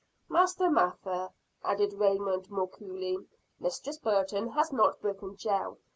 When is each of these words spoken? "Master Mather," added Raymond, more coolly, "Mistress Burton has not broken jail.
"Master 0.29 0.67
Mather," 0.71 1.29
added 1.63 1.93
Raymond, 1.93 2.49
more 2.49 2.67
coolly, 2.67 3.19
"Mistress 3.59 3.99
Burton 3.99 4.47
has 4.53 4.73
not 4.73 4.99
broken 4.99 5.35
jail. 5.37 5.77